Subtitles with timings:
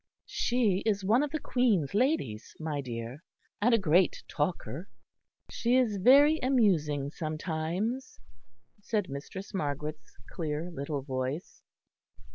[0.25, 3.21] "She is one of the Queen's ladies, my dear;
[3.61, 4.89] and a great talker."
[5.51, 8.19] "She is very amusing sometimes,"
[8.81, 11.61] said Mistress Margaret's clear little voice.